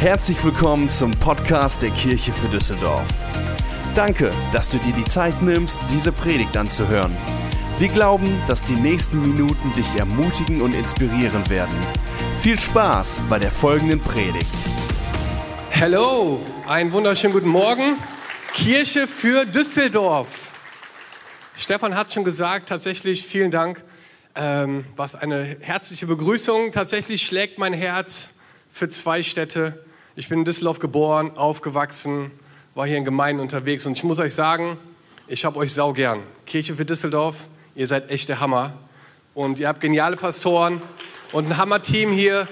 [0.00, 3.06] Herzlich willkommen zum Podcast der Kirche für Düsseldorf.
[3.94, 7.14] Danke, dass du dir die Zeit nimmst, diese Predigt anzuhören.
[7.78, 11.74] Wir glauben, dass die nächsten Minuten dich ermutigen und inspirieren werden.
[12.40, 14.70] Viel Spaß bei der folgenden Predigt.
[15.78, 17.98] Hallo, einen wunderschönen guten Morgen.
[18.54, 20.28] Kirche für Düsseldorf.
[21.56, 23.84] Stefan hat schon gesagt, tatsächlich vielen Dank.
[24.34, 26.72] Ähm, was eine herzliche Begrüßung.
[26.72, 28.30] Tatsächlich schlägt mein Herz
[28.72, 29.84] für zwei Städte.
[30.20, 32.30] Ich bin in Düsseldorf geboren, aufgewachsen,
[32.74, 34.76] war hier in Gemeinden unterwegs und ich muss euch sagen,
[35.28, 36.22] ich habe euch sau gern.
[36.44, 37.36] Kirche für Düsseldorf,
[37.74, 38.74] ihr seid echt der Hammer
[39.32, 40.82] und ihr habt geniale Pastoren
[41.32, 42.46] und ein Hammer-Team hier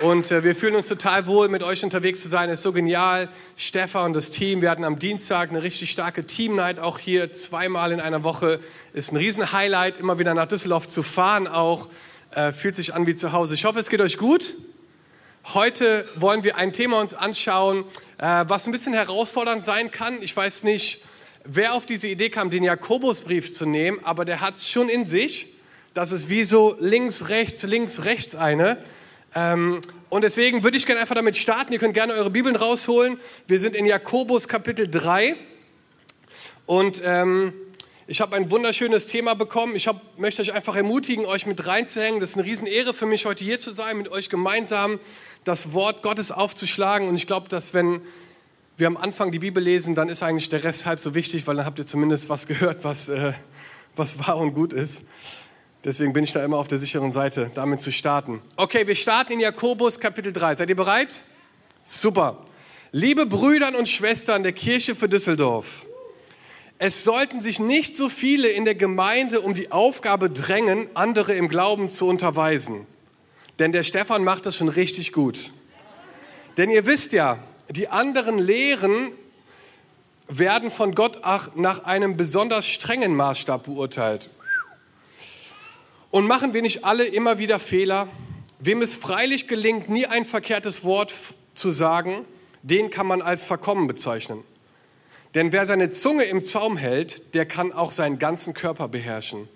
[0.00, 2.50] und äh, wir fühlen uns total wohl, mit euch unterwegs zu sein.
[2.50, 3.28] Ist so genial.
[3.56, 7.90] Stefan und das Team, wir hatten am Dienstag eine richtig starke Team-Night auch hier, zweimal
[7.90, 8.60] in einer Woche.
[8.92, 11.88] Ist ein Riesen-Highlight, immer wieder nach Düsseldorf zu fahren auch.
[12.30, 13.54] Äh, fühlt sich an wie zu Hause.
[13.54, 14.54] Ich hoffe, es geht euch gut.
[15.54, 17.86] Heute wollen wir ein Thema uns anschauen,
[18.18, 20.20] äh, was ein bisschen herausfordernd sein kann.
[20.20, 21.02] Ich weiß nicht,
[21.42, 25.06] wer auf diese Idee kam, den Jakobusbrief zu nehmen, aber der hat es schon in
[25.06, 25.46] sich.
[25.94, 28.76] Das ist wie so links, rechts, links, rechts eine.
[29.34, 31.72] Ähm, und deswegen würde ich gerne einfach damit starten.
[31.72, 33.18] Ihr könnt gerne eure Bibeln rausholen.
[33.46, 35.34] Wir sind in Jakobus Kapitel 3.
[36.66, 37.54] Und ähm,
[38.10, 39.76] ich habe ein wunderschönes Thema bekommen.
[39.76, 42.20] Ich hab, möchte euch einfach ermutigen, euch mit reinzuhängen.
[42.20, 44.98] Das ist eine Riesenehre für mich, heute hier zu sein, mit euch gemeinsam
[45.44, 47.06] das Wort Gottes aufzuschlagen.
[47.06, 48.00] Und ich glaube, dass wenn
[48.78, 51.56] wir am Anfang die Bibel lesen, dann ist eigentlich der Rest halb so wichtig, weil
[51.56, 53.34] dann habt ihr zumindest was gehört, was, äh,
[53.94, 55.02] was wahr und gut ist.
[55.84, 58.40] Deswegen bin ich da immer auf der sicheren Seite, damit zu starten.
[58.56, 60.56] Okay, wir starten in Jakobus Kapitel 3.
[60.56, 61.24] Seid ihr bereit?
[61.82, 62.38] Super.
[62.90, 65.84] Liebe Brüder und Schwestern der Kirche für Düsseldorf,
[66.78, 71.48] es sollten sich nicht so viele in der Gemeinde um die Aufgabe drängen, andere im
[71.48, 72.86] Glauben zu unterweisen.
[73.58, 75.50] Denn der Stefan macht das schon richtig gut.
[76.56, 79.10] Denn ihr wisst ja, die anderen Lehren
[80.28, 81.20] werden von Gott
[81.56, 84.30] nach einem besonders strengen Maßstab beurteilt.
[86.10, 88.08] Und machen wir nicht alle immer wieder Fehler?
[88.60, 91.12] Wem es freilich gelingt, nie ein verkehrtes Wort
[91.54, 92.24] zu sagen,
[92.62, 94.44] den kann man als verkommen bezeichnen.
[95.34, 99.48] Denn wer seine Zunge im Zaum hält, der kann auch seinen ganzen Körper beherrschen.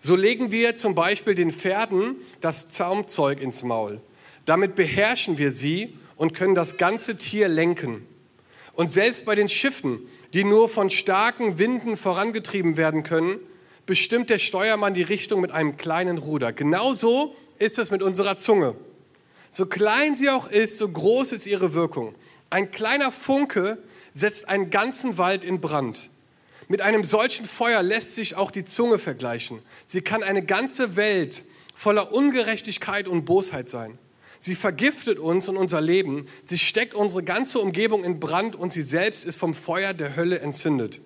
[0.00, 4.00] So legen wir zum Beispiel den Pferden das Zaumzeug ins Maul.
[4.46, 8.06] Damit beherrschen wir sie und können das ganze Tier lenken.
[8.74, 10.00] Und selbst bei den Schiffen,
[10.32, 13.38] die nur von starken Winden vorangetrieben werden können,
[13.86, 16.52] bestimmt der Steuermann die Richtung mit einem kleinen Ruder.
[16.52, 18.74] Genauso ist es mit unserer Zunge.
[19.50, 22.14] So klein sie auch ist, so groß ist ihre Wirkung.
[22.48, 23.78] Ein kleiner Funke
[24.14, 26.10] setzt einen ganzen Wald in Brand.
[26.68, 29.60] Mit einem solchen Feuer lässt sich auch die Zunge vergleichen.
[29.84, 33.98] Sie kann eine ganze Welt voller Ungerechtigkeit und Bosheit sein.
[34.38, 36.26] Sie vergiftet uns und unser Leben.
[36.46, 40.40] Sie steckt unsere ganze Umgebung in Brand und sie selbst ist vom Feuer der Hölle
[40.40, 41.00] entzündet.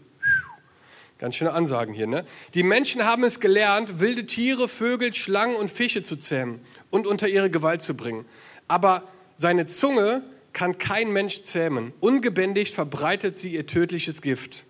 [1.18, 2.24] Ganz schöne Ansagen hier, ne?
[2.54, 7.28] Die Menschen haben es gelernt, wilde Tiere, Vögel, Schlangen und Fische zu zähmen und unter
[7.28, 8.26] ihre Gewalt zu bringen.
[8.68, 9.02] Aber
[9.36, 10.22] seine Zunge
[10.56, 11.92] kann kein Mensch zähmen.
[12.00, 14.64] Ungebändigt verbreitet sie ihr tödliches Gift.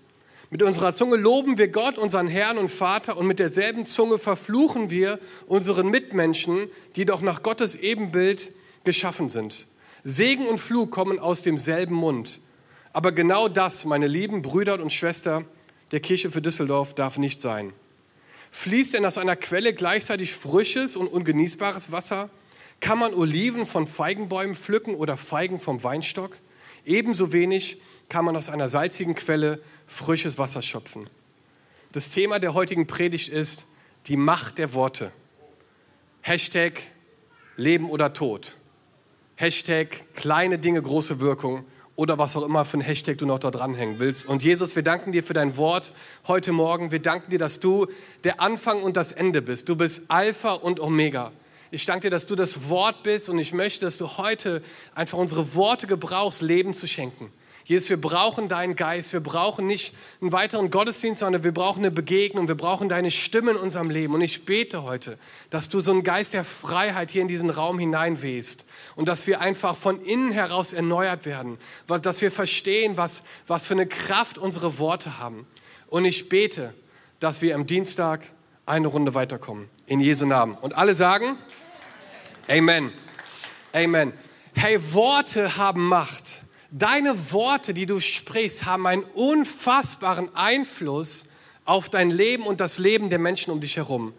[0.50, 4.90] Mit unserer Zunge loben wir Gott, unseren Herrn und Vater, und mit derselben Zunge verfluchen
[4.90, 8.50] wir unseren Mitmenschen, die doch nach Gottes Ebenbild
[8.82, 9.68] geschaffen sind.
[10.02, 12.40] Segen und Flug kommen aus demselben Mund.
[12.92, 15.44] Aber genau das, meine lieben Brüder und Schwestern,
[15.92, 17.72] der Kirche für Düsseldorf darf nicht sein.
[18.50, 22.28] Fließt denn aus einer Quelle gleichzeitig frisches und ungenießbares Wasser?
[22.80, 26.36] Kann man Oliven von Feigenbäumen pflücken oder Feigen vom Weinstock?
[26.84, 31.08] Ebenso wenig kann man aus einer salzigen Quelle frisches Wasser schöpfen.
[31.92, 33.66] Das Thema der heutigen Predigt ist
[34.06, 35.12] die Macht der Worte.
[36.20, 36.82] Hashtag
[37.56, 38.56] Leben oder Tod.
[39.36, 41.64] Hashtag kleine Dinge, große Wirkung
[41.96, 44.26] oder was auch immer für ein Hashtag du noch da dranhängen willst.
[44.26, 45.92] Und Jesus, wir danken dir für dein Wort
[46.26, 46.92] heute Morgen.
[46.92, 47.86] Wir danken dir, dass du
[48.24, 49.68] der Anfang und das Ende bist.
[49.68, 51.32] Du bist Alpha und Omega.
[51.70, 54.62] Ich danke dir, dass du das Wort bist und ich möchte, dass du heute
[54.94, 57.32] einfach unsere Worte gebrauchst, Leben zu schenken.
[57.66, 59.12] Jesus, wir brauchen deinen Geist.
[59.12, 62.46] Wir brauchen nicht einen weiteren Gottesdienst, sondern wir brauchen eine Begegnung.
[62.46, 64.14] Wir brauchen deine Stimme in unserem Leben.
[64.14, 65.18] Und ich bete heute,
[65.50, 68.64] dass du so einen Geist der Freiheit hier in diesen Raum hineinwehst
[68.94, 71.58] und dass wir einfach von innen heraus erneuert werden,
[71.88, 75.44] dass wir verstehen, was, was für eine Kraft unsere Worte haben.
[75.88, 76.72] Und ich bete,
[77.18, 78.20] dass wir am Dienstag
[78.64, 79.68] eine Runde weiterkommen.
[79.86, 80.54] In Jesu Namen.
[80.54, 81.36] Und alle sagen,
[82.48, 82.92] Amen.
[83.72, 84.12] Amen.
[84.54, 86.42] Hey, Worte haben Macht.
[86.70, 91.26] Deine Worte, die du sprichst, haben einen unfassbaren Einfluss
[91.64, 94.14] auf dein Leben und das Leben der Menschen um dich herum.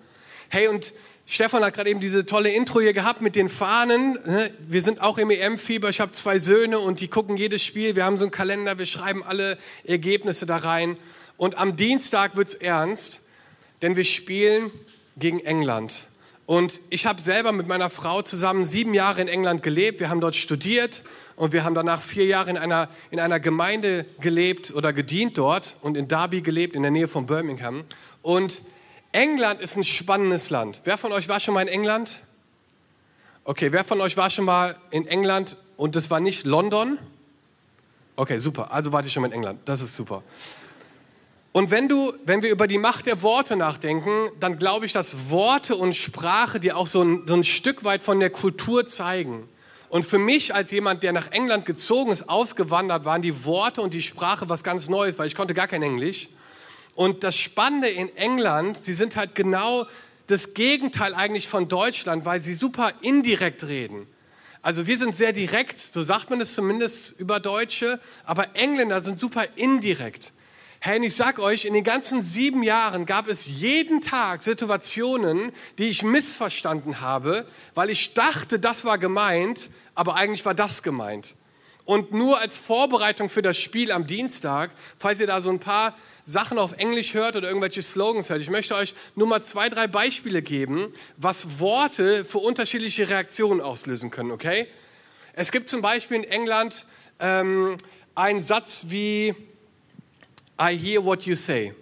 [0.50, 0.94] Hey, und
[1.26, 4.20] Stefan hat gerade eben diese tolle Intro hier gehabt mit den Fahnen.
[4.26, 4.52] Ne?
[4.60, 5.90] Wir sind auch im EM-Fieber.
[5.90, 7.96] Ich habe zwei Söhne und die gucken jedes Spiel.
[7.96, 10.98] Wir haben so einen Kalender, wir schreiben alle Ergebnisse da rein.
[11.38, 13.22] Und am Dienstag wird's ernst,
[13.82, 14.70] denn wir spielen
[15.16, 16.08] gegen England.
[16.48, 20.00] Und ich habe selber mit meiner Frau zusammen sieben Jahre in England gelebt.
[20.00, 21.04] Wir haben dort studiert
[21.36, 25.76] und wir haben danach vier Jahre in einer, in einer Gemeinde gelebt oder gedient dort
[25.82, 27.84] und in Derby gelebt, in der Nähe von Birmingham.
[28.22, 28.62] Und
[29.12, 30.82] England ist ein spannendes Land.
[30.86, 32.22] Wer von euch war schon mal in England?
[33.44, 36.98] Okay, wer von euch war schon mal in England und das war nicht London?
[38.16, 38.72] Okay, super.
[38.72, 39.60] Also wart ihr schon mal in England.
[39.66, 40.24] Das ist super.
[41.52, 45.30] Und wenn du, wenn wir über die Macht der Worte nachdenken, dann glaube ich, dass
[45.30, 49.50] Worte und Sprache dir auch so ein, so ein Stück weit von der Kultur zeigen.
[49.90, 53.94] Und für mich als jemand, der nach England gezogen ist, ausgewandert, waren die Worte und
[53.94, 56.30] die Sprache was ganz Neues, weil ich konnte gar kein Englisch.
[56.94, 59.88] Und das Spannende in England, sie sind halt genau
[60.28, 64.08] das Gegenteil eigentlich von Deutschland, weil sie super indirekt reden.
[64.62, 69.18] Also wir sind sehr direkt, so sagt man es zumindest über Deutsche, aber Engländer sind
[69.18, 70.34] super indirekt.
[70.80, 75.86] Hey, ich sag euch, in den ganzen sieben Jahren gab es jeden Tag Situationen, die
[75.86, 81.36] ich missverstanden habe, weil ich dachte, das war gemeint, aber eigentlich war das gemeint.
[81.84, 84.70] Und nur als Vorbereitung für das Spiel am Dienstag,
[85.00, 88.42] falls ihr da so ein paar Sachen auf Englisch hört oder irgendwelche Slogans hört.
[88.42, 94.12] Ich möchte euch nur mal zwei, drei Beispiele geben, was Worte für unterschiedliche Reaktionen auslösen
[94.12, 94.68] können, okay?
[95.34, 96.86] Es gibt zum Beispiel in England
[97.20, 97.78] ähm,
[98.14, 99.34] einen Satz wie
[100.60, 101.74] I hear what you say.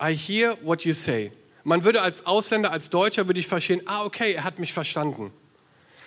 [0.00, 1.32] I hear what you say.
[1.62, 5.32] Man würde als Ausländer, als Deutscher würde ich verstehen, ah okay, er hat mich verstanden.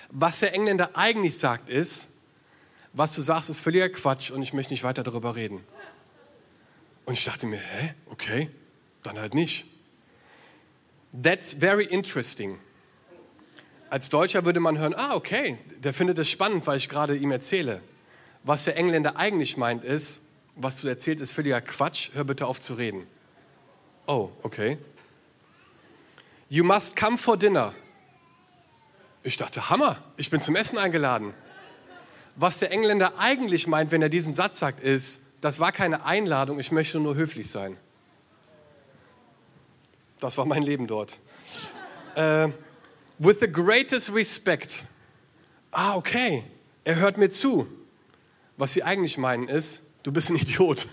[0.09, 2.07] Was der Engländer eigentlich sagt ist,
[2.93, 5.63] was du sagst, ist völliger Quatsch und ich möchte nicht weiter darüber reden.
[7.05, 8.49] Und ich dachte mir, hä, okay,
[9.03, 9.65] dann halt nicht.
[11.23, 12.59] That's very interesting.
[13.89, 17.31] Als Deutscher würde man hören, ah, okay, der findet es spannend, weil ich gerade ihm
[17.31, 17.81] erzähle.
[18.43, 20.21] Was der Engländer eigentlich meint ist,
[20.57, 23.07] was du erzählst, ist völliger Quatsch, hör bitte auf zu reden.
[24.07, 24.77] Oh, okay.
[26.49, 27.73] You must come for dinner.
[29.23, 31.33] Ich dachte, Hammer, ich bin zum Essen eingeladen.
[32.35, 36.59] Was der Engländer eigentlich meint, wenn er diesen Satz sagt, ist, das war keine Einladung,
[36.59, 37.77] ich möchte nur höflich sein.
[40.19, 41.19] Das war mein Leben dort.
[42.15, 42.49] Äh,
[43.19, 44.85] with the greatest respect.
[45.71, 46.43] Ah, okay,
[46.83, 47.67] er hört mir zu.
[48.55, 50.87] Was sie eigentlich meinen ist, du bist ein Idiot.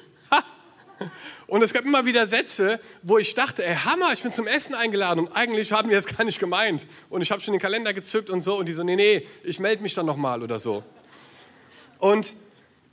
[1.47, 4.75] Und es gab immer wieder Sätze, wo ich dachte, ey Hammer, ich bin zum Essen
[4.75, 6.85] eingeladen und eigentlich haben die das gar nicht gemeint.
[7.11, 9.61] Und ich habe schon den Kalender gezückt und so und die so, nee, nee, ich
[9.61, 10.83] melde mich dann nochmal oder so.
[11.99, 12.35] Und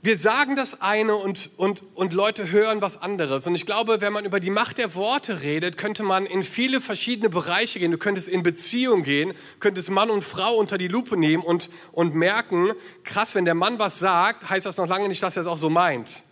[0.04, 3.46] wir sagen das eine und, und, und Leute hören was anderes.
[3.46, 6.80] Und ich glaube, wenn man über die Macht der Worte redet, könnte man in viele
[6.80, 7.92] verschiedene Bereiche gehen.
[7.92, 12.16] Du könntest in Beziehung gehen, könntest Mann und Frau unter die Lupe nehmen und, und
[12.16, 12.72] merken,
[13.04, 15.56] krass, wenn der Mann was sagt, heißt das noch lange nicht, dass er es auch
[15.56, 16.24] so meint.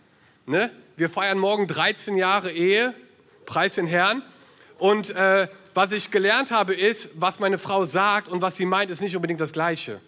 [0.45, 0.69] Ne?
[0.97, 2.93] Wir feiern morgen 13 Jahre Ehe,
[3.45, 4.21] preis den Herrn.
[4.79, 8.91] Und äh, was ich gelernt habe, ist, was meine Frau sagt und was sie meint,
[8.91, 10.01] ist nicht unbedingt das Gleiche.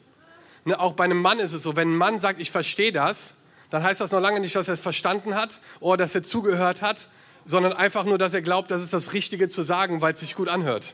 [0.66, 0.78] Ne?
[0.78, 3.36] Auch bei einem Mann ist es so, wenn ein Mann sagt, ich verstehe das,
[3.74, 6.84] dann heißt das noch lange nicht, dass er es verstanden hat oder dass er zugehört
[6.84, 7.10] hat,
[7.44, 10.36] sondern einfach nur, dass er glaubt, das ist das Richtige zu sagen, weil es sich
[10.36, 10.94] gut anhört.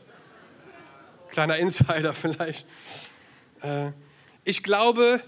[1.28, 2.66] Kleiner Insider vielleicht.
[3.60, 3.90] Äh,
[4.44, 5.20] ich glaube,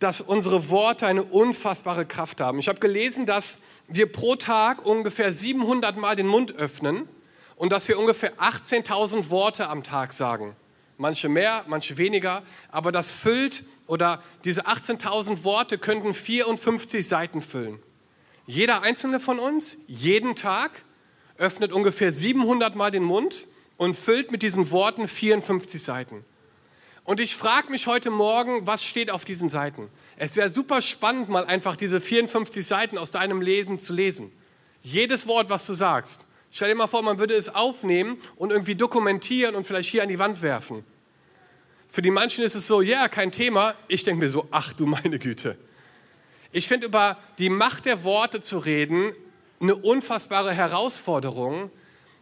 [0.00, 2.58] dass unsere Worte eine unfassbare Kraft haben.
[2.58, 3.58] Ich habe gelesen, dass
[3.88, 7.08] wir pro Tag ungefähr 700 Mal den Mund öffnen
[7.56, 10.54] und dass wir ungefähr 18.000 Worte am Tag sagen.
[11.02, 17.82] Manche mehr, manche weniger, aber das füllt oder diese 18.000 Worte könnten 54 Seiten füllen.
[18.46, 20.84] Jeder einzelne von uns, jeden Tag,
[21.38, 26.24] öffnet ungefähr 700 Mal den Mund und füllt mit diesen Worten 54 Seiten.
[27.02, 29.88] Und ich frage mich heute Morgen, was steht auf diesen Seiten?
[30.16, 34.30] Es wäre super spannend, mal einfach diese 54 Seiten aus deinem Leben zu lesen.
[34.84, 36.28] Jedes Wort, was du sagst.
[36.52, 40.08] Stell dir mal vor, man würde es aufnehmen und irgendwie dokumentieren und vielleicht hier an
[40.08, 40.84] die Wand werfen.
[41.92, 43.74] Für die manchen ist es so, ja, yeah, kein Thema.
[43.86, 45.58] Ich denke mir so, ach du meine Güte.
[46.50, 49.12] Ich finde über die Macht der Worte zu reden
[49.60, 51.70] eine unfassbare Herausforderung,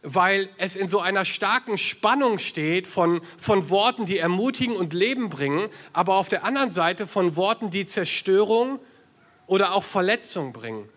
[0.03, 5.29] weil es in so einer starken Spannung steht von, von Worten, die ermutigen und Leben
[5.29, 8.81] bringen, aber auf der anderen Seite von Worten, die Zerstörung
[9.47, 10.89] oder auch Verletzung bringen.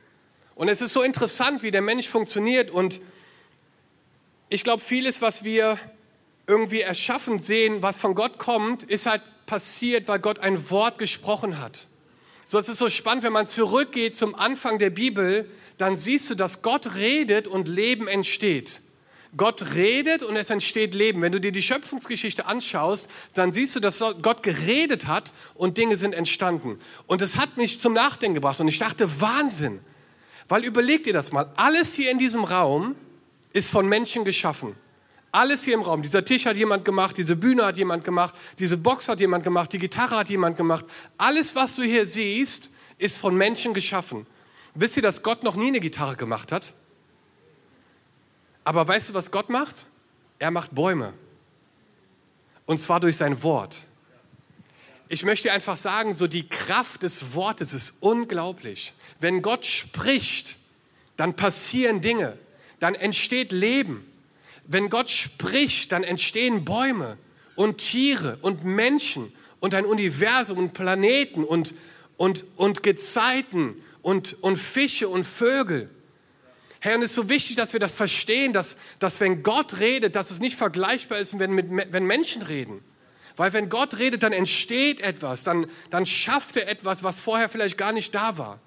[0.56, 3.02] Und es ist so interessant, wie der Mensch funktioniert und
[4.50, 5.78] ich glaube, vieles, was wir
[6.48, 11.60] irgendwie erschaffen sehen, was von Gott kommt, ist halt passiert, weil Gott ein Wort gesprochen
[11.60, 11.88] hat.
[12.46, 16.36] So, es ist so spannend, wenn man zurückgeht zum Anfang der Bibel, dann siehst du,
[16.36, 18.82] dass Gott redet und Leben entsteht.
[19.36, 21.22] Gott redet und es entsteht Leben.
[21.22, 25.98] Wenn du dir die Schöpfungsgeschichte anschaust, dann siehst du, dass Gott geredet hat und Dinge
[25.98, 26.78] sind entstanden.
[27.08, 29.80] Und es hat mich zum Nachdenken gebracht und ich dachte, Wahnsinn.
[30.48, 32.96] Weil überleg dir das mal, alles hier in diesem Raum
[33.54, 34.76] ist von Menschen geschaffen.
[35.34, 36.04] Alles hier im Raum.
[36.04, 39.74] Dieser Tisch hat jemand gemacht, diese Bühne hat jemand gemacht, diese Box hat jemand gemacht,
[39.74, 40.86] die Gitarre hat jemand gemacht.
[41.18, 44.28] Alles, was du hier siehst, ist von Menschen geschaffen.
[44.76, 46.76] Wisst ihr, dass Gott noch nie eine Gitarre gemacht hat?
[48.64, 49.88] Aber weißt du, was Gott macht?
[50.38, 51.14] Er macht Bäume.
[52.68, 53.88] Und zwar durch sein Wort.
[55.10, 58.94] Ich möchte einfach sagen, so die Kraft des Wortes ist unglaublich.
[59.20, 60.58] Wenn Gott spricht,
[61.18, 62.38] dann passieren Dinge,
[62.80, 64.13] dann entsteht Leben.
[64.66, 67.18] Wenn Gott spricht, dann entstehen Bäume
[67.56, 71.74] und Tiere und Menschen und ein Universum und Planeten und,
[72.18, 75.90] und, und Gezeiten und, und Fische und Vögel.
[76.80, 80.18] Herr, und es ist so wichtig, dass wir das verstehen, dass, dass wenn Gott redet,
[80.18, 82.84] dass es nicht vergleichbar ist, wenn, mit, wenn Menschen reden.
[83.36, 87.78] Weil wenn Gott redet, dann entsteht etwas, dann, dann schafft er etwas, was vorher vielleicht
[87.78, 88.60] gar nicht da war.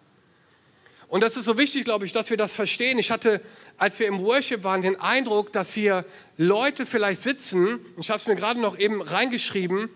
[1.08, 2.98] Und das ist so wichtig, glaube ich, dass wir das verstehen.
[2.98, 3.40] Ich hatte,
[3.78, 6.04] als wir im Worship waren, den Eindruck, dass hier
[6.36, 9.88] Leute vielleicht sitzen, ich habe es mir gerade noch eben reingeschrieben,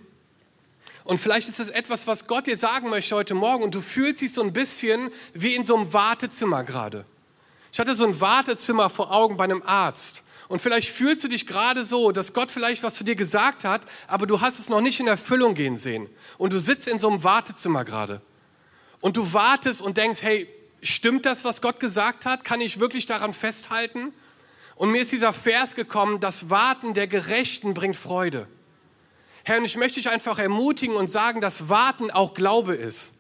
[1.03, 4.21] und vielleicht ist es etwas, was Gott dir sagen möchte heute Morgen, und du fühlst
[4.21, 7.05] dich so ein bisschen wie in so einem Wartezimmer gerade.
[7.73, 10.23] Ich hatte so ein Wartezimmer vor Augen bei einem Arzt.
[10.47, 13.83] Und vielleicht fühlst du dich gerade so, dass Gott vielleicht was zu dir gesagt hat,
[14.09, 16.09] aber du hast es noch nicht in Erfüllung gehen sehen.
[16.39, 18.21] Und du sitzt in so einem Wartezimmer gerade.
[19.01, 20.49] Und du wartest und denkst, hey,
[20.83, 22.45] stimmt das, was Gott gesagt hat?
[22.45, 24.13] Kann ich wirklich daran festhalten?
[24.77, 28.47] Und mir ist dieser Vers gekommen, das Warten der Gerechten bringt Freude.
[29.45, 33.13] Herr, und ich möchte dich einfach ermutigen und sagen, dass Warten auch Glaube ist.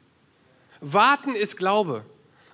[0.81, 2.05] Warten ist Glaube.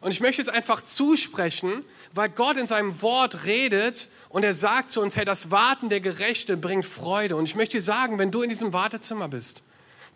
[0.01, 4.91] Und ich möchte jetzt einfach zusprechen, weil Gott in seinem Wort redet und er sagt
[4.91, 7.37] zu uns, hey, das Warten der Gerechte bringt Freude.
[7.37, 9.63] Und ich möchte dir sagen, wenn du in diesem Wartezimmer bist,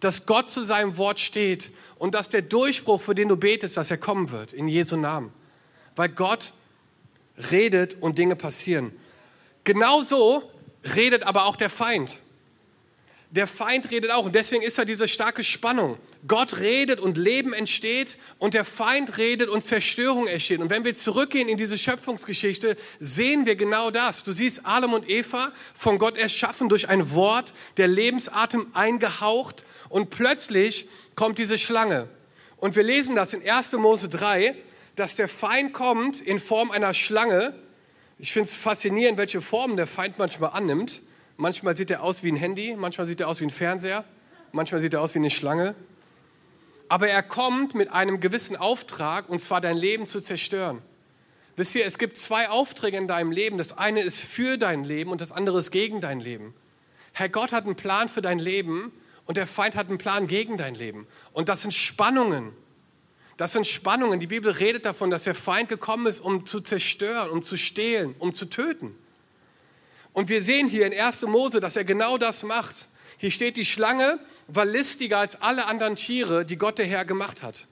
[0.00, 3.90] dass Gott zu seinem Wort steht und dass der Durchbruch, für den du betest, dass
[3.90, 5.32] er kommen wird, in Jesu Namen.
[5.96, 6.54] Weil Gott
[7.50, 8.92] redet und Dinge passieren.
[9.64, 10.50] Genauso
[10.96, 12.18] redet aber auch der Feind
[13.30, 14.24] der Feind redet auch.
[14.24, 15.98] Und deswegen ist da diese starke Spannung.
[16.26, 20.60] Gott redet und Leben entsteht und der Feind redet und Zerstörung entsteht.
[20.60, 24.24] Und wenn wir zurückgehen in diese Schöpfungsgeschichte, sehen wir genau das.
[24.24, 30.10] Du siehst Adam und Eva von Gott erschaffen durch ein Wort, der Lebensatem eingehaucht und
[30.10, 32.08] plötzlich kommt diese Schlange.
[32.56, 33.72] Und wir lesen das in 1.
[33.72, 34.54] Mose 3,
[34.96, 37.54] dass der Feind kommt in Form einer Schlange.
[38.18, 41.00] Ich finde es faszinierend, welche Formen der Feind manchmal annimmt.
[41.40, 44.04] Manchmal sieht er aus wie ein Handy, manchmal sieht er aus wie ein Fernseher,
[44.52, 45.74] manchmal sieht er aus wie eine Schlange.
[46.90, 50.82] Aber er kommt mit einem gewissen Auftrag, und zwar dein Leben zu zerstören.
[51.56, 53.56] Wisst ihr, es gibt zwei Aufträge in deinem Leben.
[53.56, 56.52] Das eine ist für dein Leben und das andere ist gegen dein Leben.
[57.14, 58.92] Herr Gott hat einen Plan für dein Leben
[59.24, 61.06] und der Feind hat einen Plan gegen dein Leben.
[61.32, 62.52] Und das sind Spannungen.
[63.38, 64.20] Das sind Spannungen.
[64.20, 68.14] Die Bibel redet davon, dass der Feind gekommen ist, um zu zerstören, um zu stehlen,
[68.18, 68.94] um zu töten.
[70.12, 71.22] Und wir sehen hier in 1.
[71.22, 72.88] Mose, dass er genau das macht.
[73.18, 77.42] Hier steht, die Schlange war listiger als alle anderen Tiere, die Gott der Herr gemacht
[77.42, 77.66] hat.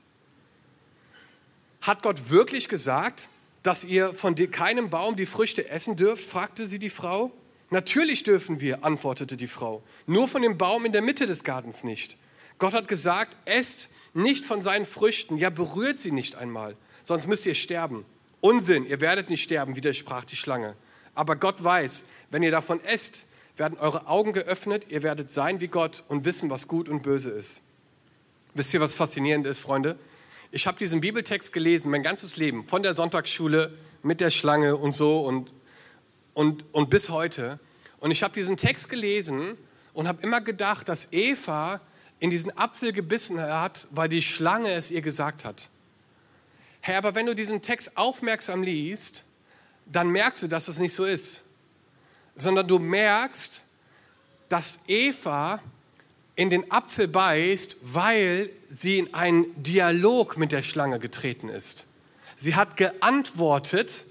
[1.80, 3.28] Hat Gott wirklich gesagt,
[3.62, 6.25] dass ihr von keinem Baum die Früchte essen dürft?
[6.25, 7.33] fragte sie die Frau.
[7.71, 11.85] Natürlich dürfen wir, antwortete die Frau, nur von dem Baum in der Mitte des Gartens
[11.85, 12.16] nicht.
[12.59, 17.45] Gott hat gesagt, esst nicht von seinen Früchten, ja berührt sie nicht einmal, sonst müsst
[17.45, 18.07] ihr sterben.
[18.40, 20.76] Unsinn, ihr werdet nicht sterben, widersprach die Schlange.
[21.19, 23.25] Aber Gott weiß, wenn ihr davon esst,
[23.57, 27.31] werden eure Augen geöffnet, ihr werdet sein wie Gott und wissen, was gut und böse
[27.31, 27.61] ist.
[28.55, 29.99] Wisst ihr, was faszinierend ist, Freunde?
[30.53, 34.93] Ich habe diesen Bibeltext gelesen, mein ganzes Leben, von der Sonntagsschule mit der Schlange und
[34.93, 35.53] so und,
[36.35, 37.59] und, und bis heute.
[37.99, 39.59] Und ich habe diesen Text gelesen
[39.95, 41.81] und habe immer gedacht, dass Eva
[42.21, 45.69] in diesen Apfel gebissen hat, weil die Schlange es ihr gesagt hat.
[46.81, 49.25] Herr, aber wenn du diesen Text aufmerksam liest,
[49.90, 51.42] dann merkst du, dass es nicht so ist
[52.38, 53.62] sondern du merkst,
[54.49, 55.61] dass Eva
[56.37, 61.85] in den Apfel beißt, weil sie in einen Dialog mit der Schlange getreten ist.
[62.37, 64.04] Sie hat geantwortet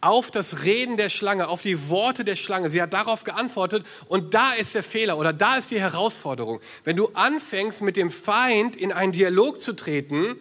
[0.00, 2.70] auf das Reden der Schlange, auf die Worte der Schlange.
[2.70, 6.60] Sie hat darauf geantwortet und da ist der Fehler oder da ist die Herausforderung.
[6.84, 10.36] Wenn du anfängst, mit dem Feind in einen Dialog zu treten,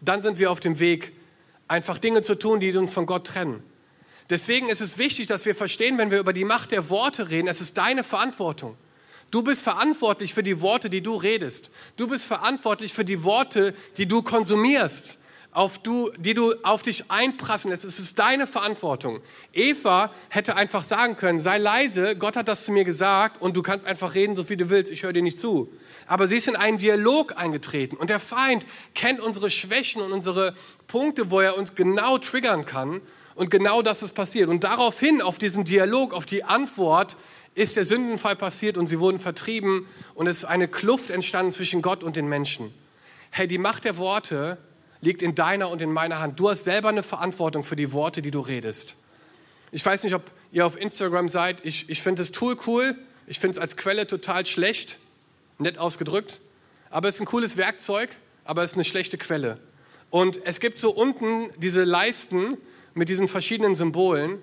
[0.00, 1.12] dann sind wir auf dem Weg,
[1.66, 3.62] einfach Dinge zu tun, die uns von Gott trennen.
[4.30, 7.48] Deswegen ist es wichtig, dass wir verstehen, wenn wir über die Macht der Worte reden,
[7.48, 8.76] es ist deine Verantwortung.
[9.30, 11.70] Du bist verantwortlich für die Worte, die du redest.
[11.96, 15.18] Du bist verantwortlich für die Worte, die du konsumierst.
[15.50, 17.84] auf du, die du auf dich einprassen lässt.
[17.84, 19.20] Es ist deine Verantwortung.
[19.52, 23.62] Eva hätte einfach sagen können, sei leise, Gott hat das zu mir gesagt und du
[23.62, 25.72] kannst einfach reden, so viel du willst, ich höre dir nicht zu.
[26.06, 30.54] Aber sie ist in einen Dialog eingetreten und der Feind kennt unsere Schwächen und unsere
[30.86, 33.00] Punkte, wo er uns genau triggern kann
[33.38, 34.48] und genau das ist passiert.
[34.48, 37.16] Und daraufhin, auf diesen Dialog, auf die Antwort,
[37.54, 41.80] ist der Sündenfall passiert und sie wurden vertrieben und es ist eine Kluft entstanden zwischen
[41.80, 42.74] Gott und den Menschen.
[43.30, 44.58] Hey, die Macht der Worte
[45.00, 46.40] liegt in deiner und in meiner Hand.
[46.40, 48.96] Du hast selber eine Verantwortung für die Worte, die du redest.
[49.70, 51.58] Ich weiß nicht, ob ihr auf Instagram seid.
[51.62, 52.96] Ich, ich finde das Tool cool.
[53.28, 54.98] Ich finde es als Quelle total schlecht.
[55.58, 56.40] Nett ausgedrückt.
[56.90, 58.10] Aber es ist ein cooles Werkzeug,
[58.44, 59.58] aber es ist eine schlechte Quelle.
[60.10, 62.56] Und es gibt so unten diese Leisten
[62.98, 64.38] mit diesen verschiedenen Symbolen.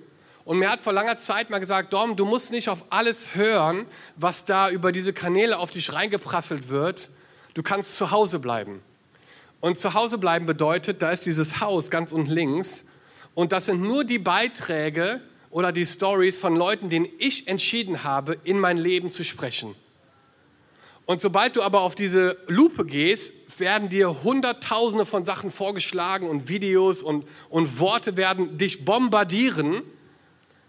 [0.45, 3.85] Und mir hat vor langer Zeit mal gesagt, Dom, du musst nicht auf alles hören,
[4.15, 7.09] was da über diese Kanäle auf dich reingeprasselt wird.
[7.53, 8.81] Du kannst zu Hause bleiben.
[9.59, 12.85] Und zu Hause bleiben bedeutet, da ist dieses Haus ganz unten links
[13.33, 18.37] und das sind nur die Beiträge oder die Stories von Leuten, denen ich entschieden habe,
[18.43, 19.75] in mein Leben zu sprechen.
[21.05, 26.49] Und sobald du aber auf diese Lupe gehst, werden dir Hunderttausende von Sachen vorgeschlagen und
[26.49, 29.83] Videos und, und Worte werden dich bombardieren,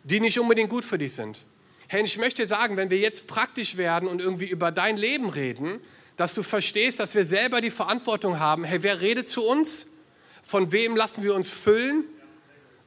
[0.04, 1.46] die nicht unbedingt gut für dich sind.
[1.88, 5.80] Hey, ich möchte sagen, wenn wir jetzt praktisch werden und irgendwie über dein Leben reden,
[6.16, 9.86] dass du verstehst, dass wir selber die Verantwortung haben, hey, wer redet zu uns?
[10.42, 12.04] Von wem lassen wir uns füllen?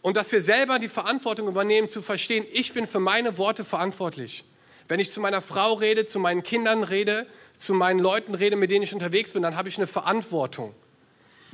[0.02, 4.46] Und dass wir selber die Verantwortung übernehmen, zu verstehen, ich bin für meine Worte verantwortlich.
[4.90, 8.72] Wenn ich zu meiner Frau rede, zu meinen Kindern rede, zu meinen Leuten rede, mit
[8.72, 10.74] denen ich unterwegs bin, dann habe ich eine Verantwortung.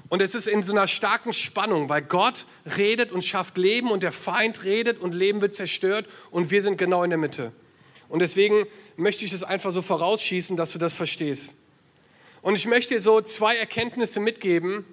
[0.08, 2.46] Und es ist in so einer starken Spannung, weil Gott
[2.78, 6.78] redet und schafft Leben und der Feind redet und Leben wird zerstört und wir sind
[6.78, 7.52] genau in der Mitte.
[8.08, 11.56] Und deswegen möchte ich es einfach so vorausschießen, dass du das verstehst.
[12.42, 14.86] Und ich möchte dir so zwei Erkenntnisse mitgeben,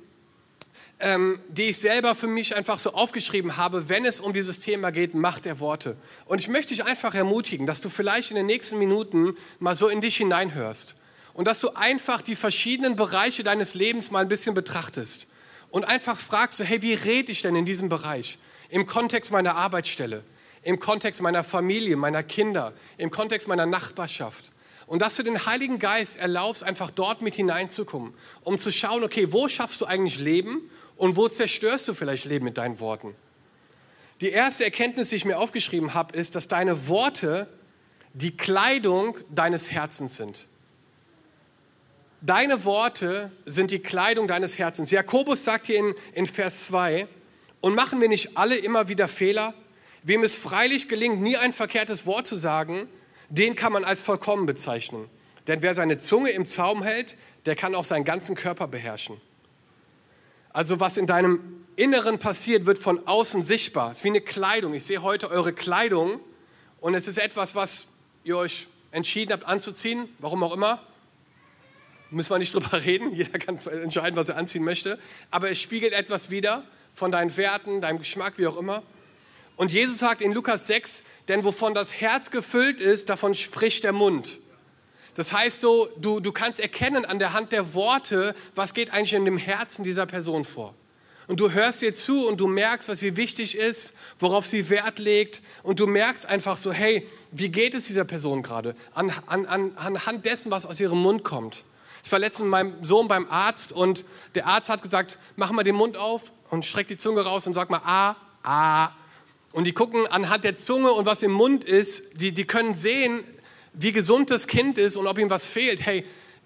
[1.02, 4.90] ähm, die ich selber für mich einfach so aufgeschrieben habe, wenn es um dieses Thema
[4.90, 5.97] geht, Macht der Worte.
[6.26, 9.88] Und ich möchte dich einfach ermutigen, dass du vielleicht in den nächsten Minuten mal so
[9.88, 10.94] in dich hineinhörst
[11.35, 15.26] und dass du einfach die verschiedenen Bereiche deines Lebens mal ein bisschen betrachtest
[15.70, 18.38] und einfach fragst, hey, wie rede ich denn in diesem Bereich?
[18.68, 20.22] Im Kontext meiner Arbeitsstelle,
[20.62, 24.53] im Kontext meiner Familie, meiner Kinder, im Kontext meiner Nachbarschaft.
[24.87, 29.33] Und dass du den Heiligen Geist erlaubst, einfach dort mit hineinzukommen, um zu schauen, okay,
[29.33, 30.70] wo schaffst du eigentlich Leben
[31.02, 33.16] und wo zerstörst du vielleicht Leben mit deinen Worten?
[34.20, 37.48] Die erste Erkenntnis, die ich mir aufgeschrieben habe, ist, dass deine Worte
[38.14, 40.46] die Kleidung deines Herzens sind.
[42.20, 44.92] Deine Worte sind die Kleidung deines Herzens.
[44.92, 47.08] Jakobus sagt hier in, in Vers 2,
[47.60, 49.54] und machen wir nicht alle immer wieder Fehler?
[50.04, 52.88] Wem es freilich gelingt, nie ein verkehrtes Wort zu sagen,
[53.28, 55.08] den kann man als vollkommen bezeichnen.
[55.48, 59.20] Denn wer seine Zunge im Zaum hält, der kann auch seinen ganzen Körper beherrschen.
[60.52, 63.90] Also was in deinem Inneren passiert, wird von außen sichtbar.
[63.90, 64.74] Es ist wie eine Kleidung.
[64.74, 66.20] Ich sehe heute eure Kleidung
[66.80, 67.86] und es ist etwas, was
[68.24, 70.82] ihr euch entschieden habt anzuziehen, warum auch immer.
[72.10, 74.98] Müssen wir nicht drüber reden, jeder kann entscheiden, was er anziehen möchte.
[75.30, 78.82] Aber es spiegelt etwas wider von deinen Werten, deinem Geschmack, wie auch immer.
[79.56, 83.92] Und Jesus sagt in Lukas 6, denn wovon das Herz gefüllt ist, davon spricht der
[83.92, 84.40] Mund.
[85.14, 89.12] Das heißt so, du, du kannst erkennen an der Hand der Worte, was geht eigentlich
[89.12, 90.75] in dem Herzen dieser Person vor.
[91.29, 94.98] Und du hörst ihr zu und du merkst, was ihr wichtig ist, worauf sie Wert
[94.98, 95.42] legt.
[95.62, 98.75] Und du merkst einfach so, hey, wie geht es dieser Person gerade?
[98.94, 101.64] An, an, an, anhand dessen, was aus ihrem Mund kommt.
[102.05, 105.62] Ich war letztens mit meinem Sohn beim Arzt und der Arzt hat gesagt, mach mal
[105.62, 108.90] den Mund auf und streck die Zunge raus und sag mal A, A,
[109.53, 113.22] und die gucken anhand der Zunge und was im Mund ist, die, die können sehen,
[113.72, 115.80] wie gesund das Kind ist und ob ihm was fehlt.
[115.80, 116.04] Hey,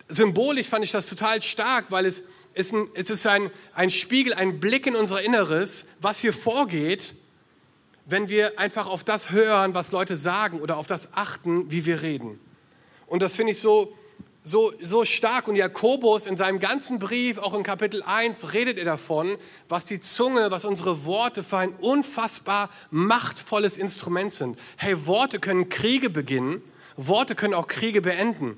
[0.09, 2.23] symbolisch fand ich das total stark, weil es
[2.55, 7.15] ist ein, es ist ein, ein Spiegel, ein Blick in unser Inneres, was hier vorgeht,
[8.07, 12.03] wenn wir einfach auf das hören, was Leute sagen oder auf das achten, wie wir
[12.03, 12.39] reden.
[13.07, 13.93] Und das finde ich so,
[14.45, 15.49] so, so stark.
[15.49, 19.37] Und Jakobus in seinem ganzen Brief, auch in Kapitel 1, redet er davon,
[19.69, 24.59] was die Zunge, was unsere Worte für ein unfassbar machtvolles Instrument sind.
[24.77, 26.63] Hey, Worte können Kriege beginnen,
[26.97, 28.57] Worte können auch Kriege beenden.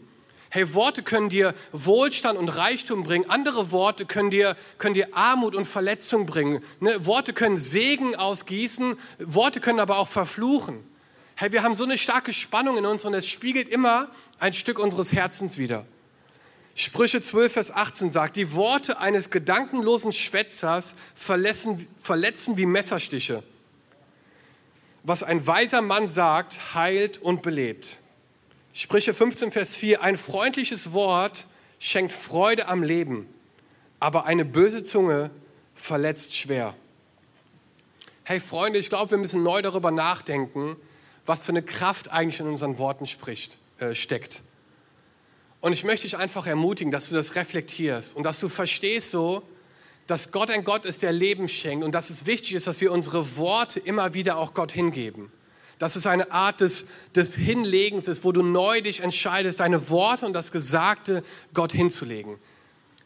[0.51, 3.29] Hey, Worte können dir Wohlstand und Reichtum bringen.
[3.29, 6.63] Andere Worte können dir, können dir Armut und Verletzung bringen.
[6.81, 7.05] Ne?
[7.05, 8.97] Worte können Segen ausgießen.
[9.19, 10.83] Worte können aber auch verfluchen.
[11.35, 14.79] Hey, wir haben so eine starke Spannung in uns und es spiegelt immer ein Stück
[14.79, 15.85] unseres Herzens wider.
[16.75, 23.43] Sprüche 12, Vers 18 sagt, die Worte eines gedankenlosen Schwätzers verletzen, verletzen wie Messerstiche.
[25.03, 27.99] Was ein weiser Mann sagt, heilt und belebt.
[28.79, 31.49] Sprüche 15, Vers 4, ein freundliches Wort
[31.81, 33.27] schenkt Freude am Leben,
[33.99, 35.33] aber eine böse Zunge
[35.75, 36.77] verletzt schwer.
[38.23, 40.77] Hey Freunde, ich glaube, wir müssen neu darüber nachdenken,
[41.27, 44.45] was für eine Kraft eigentlich in unseren Worten spricht, äh, steckt.
[45.61, 49.43] Und ich möchte dich einfach ermutigen, dass du das reflektierst und dass du verstehst so,
[50.07, 52.93] dass Gott ein Gott ist, der Leben schenkt und dass es wichtig ist, dass wir
[52.93, 55.33] unsere Worte immer wieder auch Gott hingeben.
[55.79, 60.27] Dass es eine Art des, des Hinlegens ist, wo du neu dich entscheidest, deine Worte
[60.27, 61.23] und das Gesagte
[61.55, 62.37] Gott hinzulegen.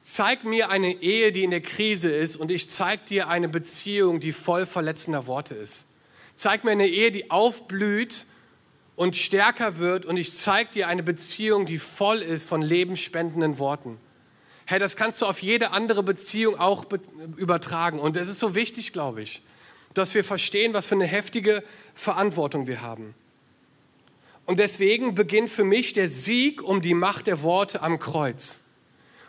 [0.00, 4.20] Zeig mir eine Ehe, die in der Krise ist und ich zeig dir eine Beziehung,
[4.20, 5.86] die voll verletzender Worte ist.
[6.34, 8.26] Zeig mir eine Ehe, die aufblüht
[8.96, 13.98] und stärker wird und ich zeig dir eine Beziehung, die voll ist von lebensspendenden Worten.
[14.64, 16.86] Hey, das kannst du auf jede andere Beziehung auch
[17.36, 17.98] übertragen.
[17.98, 19.42] Und es ist so wichtig, glaube ich,
[19.94, 21.62] dass wir verstehen, was für eine heftige
[21.94, 23.14] Verantwortung wir haben.
[24.44, 28.58] Und deswegen beginnt für mich der Sieg um die Macht der Worte am Kreuz,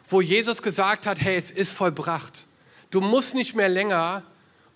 [0.10, 2.48] wo Jesus gesagt hat, hey, es ist vollbracht.
[2.90, 4.24] Du musst nicht mehr länger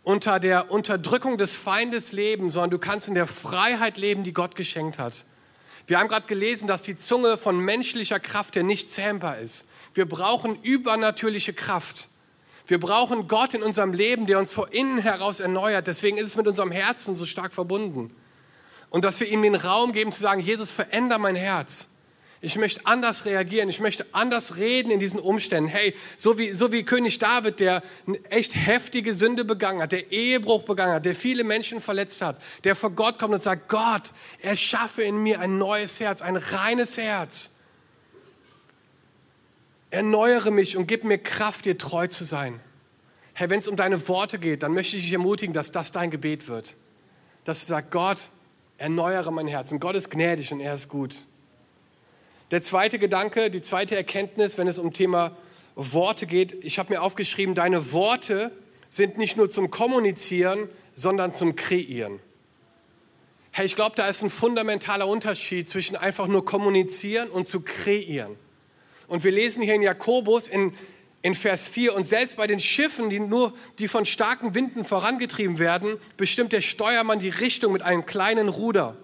[0.04, 4.56] unter der Unterdrückung des Feindes leben, sondern du kannst in der Freiheit leben, die Gott
[4.56, 5.26] geschenkt hat.
[5.86, 9.66] Wir haben gerade gelesen, dass die Zunge von menschlicher Kraft ja nicht zähmbar ist.
[9.94, 12.10] Wir brauchen übernatürliche Kraft.
[12.68, 15.88] Wir brauchen Gott in unserem Leben, der uns vor innen heraus erneuert.
[15.88, 18.14] Deswegen ist es mit unserem Herzen so stark verbunden.
[18.90, 21.88] Und dass wir ihm den Raum geben zu sagen, Jesus, veränder mein Herz.
[22.40, 23.70] Ich möchte anders reagieren.
[23.70, 25.70] Ich möchte anders reden in diesen Umständen.
[25.70, 30.12] Hey, so wie, so wie König David, der eine echt heftige Sünde begangen hat, der
[30.12, 34.14] Ehebruch begangen hat, der viele Menschen verletzt hat, der vor Gott kommt und sagt, Gott,
[34.42, 37.50] erschaffe in mir ein neues Herz, ein reines Herz.
[39.90, 42.60] Erneuere mich und gib mir Kraft, dir treu zu sein.
[43.34, 46.12] Herr, wenn es um deine Worte geht, dann möchte ich dich ermutigen, dass das dein
[46.12, 46.76] Gebet wird.
[47.46, 48.30] Dass du sagst, Gott,
[48.78, 49.72] erneuere mein Herz.
[49.72, 51.28] Und Gott ist gnädig und er ist gut.
[52.52, 55.36] Der zweite Gedanke, die zweite Erkenntnis, wenn es um Thema
[55.76, 58.52] Worte geht, ich habe mir aufgeschrieben, deine Worte
[58.90, 62.20] sind nicht nur zum Kommunizieren, sondern zum Kreieren.
[63.52, 68.36] Hey, ich glaube, da ist ein fundamentaler Unterschied zwischen einfach nur kommunizieren und zu kreieren.
[69.08, 70.74] Und wir lesen hier in Jakobus in,
[71.22, 75.60] in Vers 4, und selbst bei den Schiffen, die nur, die von starken Winden vorangetrieben
[75.60, 78.98] werden, bestimmt der Steuermann die Richtung mit einem kleinen Ruder.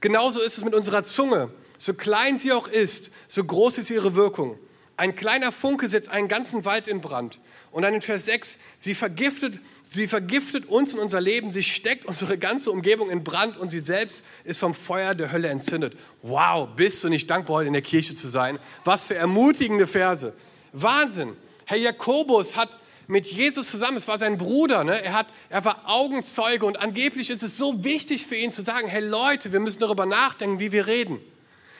[0.00, 1.50] Genauso ist es mit unserer Zunge.
[1.78, 4.58] So klein sie auch ist, so groß ist ihre Wirkung.
[4.96, 7.40] Ein kleiner Funke setzt einen ganzen Wald in Brand.
[7.70, 12.04] Und dann in Vers 6, sie vergiftet, sie vergiftet uns und unser Leben, sie steckt
[12.04, 15.96] unsere ganze Umgebung in Brand und sie selbst ist vom Feuer der Hölle entzündet.
[16.22, 18.58] Wow, bist du nicht dankbar, heute in der Kirche zu sein?
[18.84, 20.32] Was für ermutigende Verse.
[20.72, 21.36] Wahnsinn.
[21.64, 22.76] Herr Jakobus hat
[23.08, 25.02] mit Jesus zusammen, es war sein Bruder, ne?
[25.02, 28.86] er, hat, er war Augenzeuge und angeblich ist es so wichtig für ihn zu sagen,
[28.86, 31.18] hey Leute, wir müssen darüber nachdenken, wie wir reden.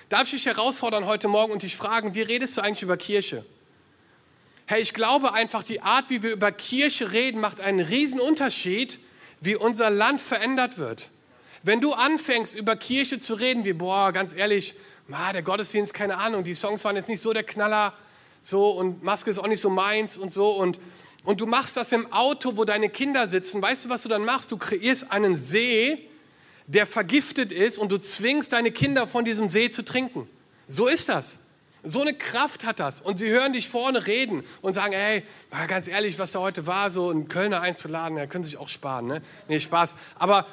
[0.09, 3.45] Darf ich dich herausfordern heute Morgen und dich fragen, wie redest du eigentlich über Kirche?
[4.71, 9.01] Hey, ich glaube einfach, die Art, wie wir über Kirche reden, macht einen riesen Unterschied,
[9.41, 11.09] wie unser Land verändert wird.
[11.63, 14.75] Wenn du anfängst, über Kirche zu reden, wie, boah, ganz ehrlich,
[15.07, 17.95] ma, der Gottesdienst, keine Ahnung, die Songs waren jetzt nicht so der Knaller,
[18.43, 20.79] so, und Maske ist auch nicht so meins und so, und,
[21.25, 24.27] und du machst das im Auto, wo deine Kinder sitzen, weißt du, was du dann
[24.27, 24.53] machst?
[24.53, 26.11] Du kreierst einen See,
[26.67, 30.29] der vergiftet ist und du zwingst deine Kinder von diesem See zu trinken.
[30.67, 31.39] So ist das.
[31.89, 33.01] So eine Kraft hat das.
[33.01, 35.23] Und sie hören dich vorne reden und sagen, hey,
[35.69, 39.07] ganz ehrlich, was da heute war, so einen Kölner einzuladen, der können sich auch sparen.
[39.07, 39.23] Ne?
[39.49, 39.95] Nee, Spaß.
[40.19, 40.47] Aber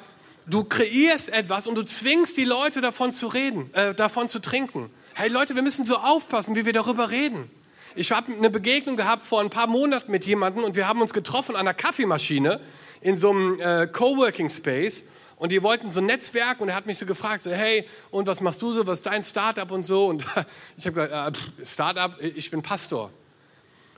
[0.46, 4.88] du kreierst etwas und du zwingst die Leute davon zu reden, äh, davon zu trinken.
[5.12, 7.50] Hey Leute, wir müssen so aufpassen, wie wir darüber reden.
[7.94, 11.12] Ich habe eine Begegnung gehabt vor ein paar Monaten mit jemandem und wir haben uns
[11.12, 12.60] getroffen an einer Kaffeemaschine
[13.02, 15.04] in so einem äh, Coworking Space
[15.36, 18.26] und die wollten so ein Netzwerk und er hat mich so gefragt, so, hey, und
[18.26, 20.06] was machst du so, was ist dein Startup und so?
[20.06, 20.24] Und
[20.76, 23.10] ich habe gesagt, äh, Startup, ich bin Pastor.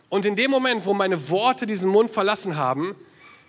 [0.09, 2.97] Und in dem Moment, wo meine Worte diesen Mund verlassen haben,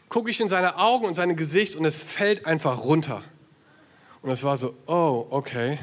[0.08, 3.24] gucke ich in seine Augen und sein Gesicht und es fällt einfach runter.
[4.22, 5.80] Und es war so, oh, okay.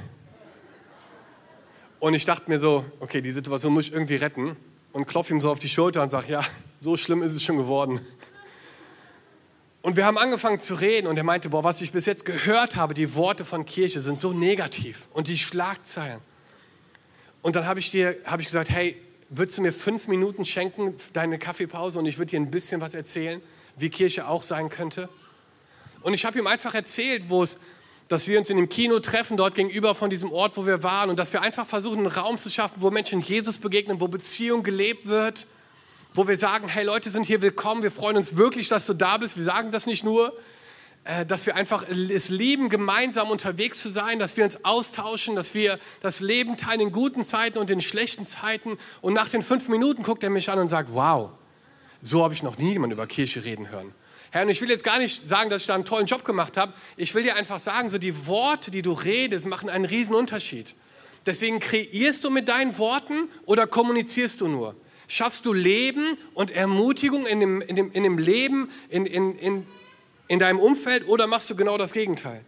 [1.99, 4.57] Und ich dachte mir so, okay, die Situation muss ich irgendwie retten
[4.93, 6.45] und klopfe ihm so auf die Schulter und sage, ja,
[6.81, 8.01] so schlimm ist es schon geworden.
[9.87, 12.75] Und wir haben angefangen zu reden und er meinte, boah, was ich bis jetzt gehört
[12.75, 16.19] habe, die Worte von Kirche sind so negativ und die Schlagzeilen.
[17.41, 20.97] Und dann habe ich dir, habe ich gesagt, hey, würdest du mir fünf Minuten schenken,
[21.13, 23.41] deine Kaffeepause und ich würde dir ein bisschen was erzählen,
[23.77, 25.09] wie Kirche auch sein könnte?
[26.01, 27.57] Und ich habe ihm einfach erzählt, wo es,
[28.09, 31.11] dass wir uns in dem Kino treffen, dort gegenüber von diesem Ort, wo wir waren
[31.11, 34.65] und dass wir einfach versuchen, einen Raum zu schaffen, wo Menschen Jesus begegnen, wo Beziehung
[34.65, 35.47] gelebt wird
[36.17, 39.19] wo wir sagen, hey Leute sind hier willkommen, wir freuen uns wirklich, dass du da
[39.19, 39.37] bist.
[39.37, 40.35] Wir sagen das nicht nur,
[41.05, 45.53] äh, dass wir einfach es lieben, gemeinsam unterwegs zu sein, dass wir uns austauschen, dass
[45.53, 48.79] wir das Leben teilen in guten Zeiten und in schlechten Zeiten.
[49.03, 51.33] Und nach den fünf Minuten guckt er mich an und sagt, wow,
[52.01, 53.93] so habe ich noch nie jemanden über Kirche reden hören.
[54.31, 56.57] Herr, und ich will jetzt gar nicht sagen, dass ich da einen tollen Job gemacht
[56.57, 56.73] habe.
[56.97, 60.75] Ich will dir einfach sagen, so die Worte, die du redest, machen einen riesen Unterschied.
[61.27, 64.77] Deswegen kreierst du mit deinen Worten oder kommunizierst du nur?
[65.09, 69.67] Schaffst du Leben und Ermutigung in dem, in dem, in dem Leben, in, in, in,
[70.29, 72.45] in deinem Umfeld oder machst du genau das Gegenteil?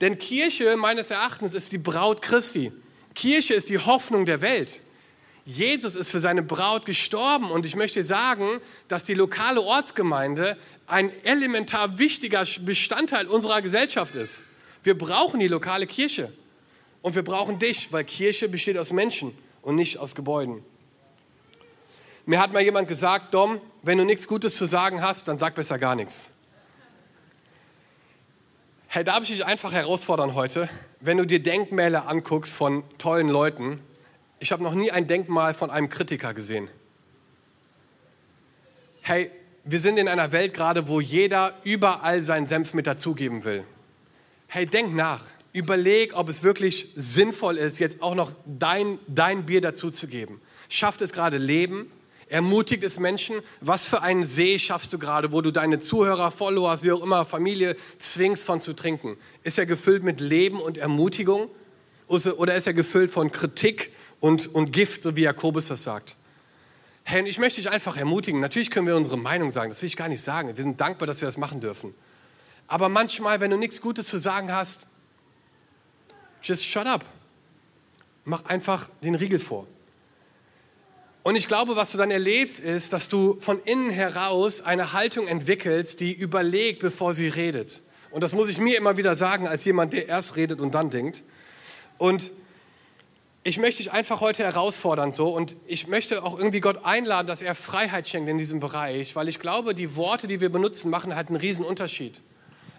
[0.00, 2.72] Denn Kirche meines Erachtens ist die Braut Christi.
[3.14, 4.82] Kirche ist die Hoffnung der Welt.
[5.46, 11.12] Jesus ist für seine Braut gestorben und ich möchte sagen, dass die lokale Ortsgemeinde ein
[11.22, 14.42] elementar wichtiger Bestandteil unserer Gesellschaft ist.
[14.82, 16.32] Wir brauchen die lokale Kirche
[17.00, 20.64] und wir brauchen dich, weil Kirche besteht aus Menschen und nicht aus Gebäuden.
[22.28, 25.54] Mir hat mal jemand gesagt, Dom, wenn du nichts Gutes zu sagen hast, dann sag
[25.54, 26.28] besser gar nichts.
[28.88, 33.80] Hey, darf ich dich einfach herausfordern heute, wenn du dir Denkmäler anguckst von tollen Leuten,
[34.40, 36.68] ich habe noch nie ein Denkmal von einem Kritiker gesehen.
[39.02, 39.30] Hey,
[39.62, 43.64] wir sind in einer Welt gerade, wo jeder überall seinen Senf mit dazugeben will.
[44.48, 45.22] Hey, denk nach.
[45.52, 50.40] Überleg, ob es wirklich sinnvoll ist, jetzt auch noch dein, dein Bier dazuzugeben.
[50.68, 51.92] Schafft es gerade Leben?
[52.28, 53.36] Ermutigt es Menschen?
[53.60, 57.24] Was für einen See schaffst du gerade, wo du deine Zuhörer, Followers, wie auch immer,
[57.24, 59.16] Familie zwingst von zu trinken?
[59.44, 61.48] Ist er gefüllt mit Leben und Ermutigung?
[62.08, 66.16] Oder ist er gefüllt von Kritik und, und Gift, so wie Jakobus das sagt.
[67.04, 68.40] Hey, ich möchte dich einfach ermutigen.
[68.40, 70.48] Natürlich können wir unsere Meinung sagen, das will ich gar nicht sagen.
[70.48, 71.94] Wir sind dankbar, dass wir das machen dürfen.
[72.66, 74.86] Aber manchmal, wenn du nichts Gutes zu sagen hast,
[76.42, 77.04] just shut up.
[78.24, 79.68] Mach einfach den Riegel vor.
[81.26, 85.26] Und ich glaube, was du dann erlebst, ist, dass du von innen heraus eine Haltung
[85.26, 87.82] entwickelst, die überlegt, bevor sie redet.
[88.12, 90.90] Und das muss ich mir immer wieder sagen, als jemand, der erst redet und dann
[90.90, 91.24] denkt.
[91.98, 92.30] Und
[93.42, 97.42] ich möchte dich einfach heute herausfordern so und ich möchte auch irgendwie Gott einladen, dass
[97.42, 101.16] er Freiheit schenkt in diesem Bereich, weil ich glaube, die Worte, die wir benutzen, machen
[101.16, 102.22] halt einen riesen Unterschied.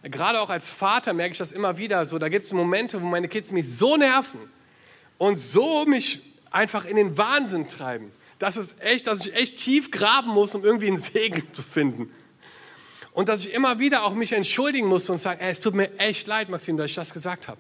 [0.04, 3.08] Gerade auch als Vater merke ich das immer wieder so, da gibt es Momente, wo
[3.08, 4.40] meine Kids mich so nerven
[5.18, 9.92] und so mich einfach in den Wahnsinn treiben, dass es echt, dass ich echt tief
[9.92, 12.12] graben muss, um irgendwie einen Segen zu finden.
[13.12, 15.98] Und dass ich immer wieder auch mich entschuldigen muss und sagen, ey, es tut mir
[15.98, 17.60] echt leid, Maxim, dass ich das gesagt habe.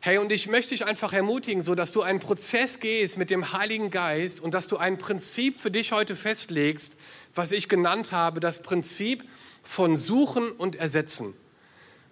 [0.00, 3.52] Hey, und ich möchte dich einfach ermutigen, so dass du einen Prozess gehst mit dem
[3.52, 6.92] Heiligen Geist und dass du ein Prinzip für dich heute festlegst,
[7.34, 9.24] was ich genannt habe, das Prinzip
[9.62, 11.34] von Suchen und Ersetzen.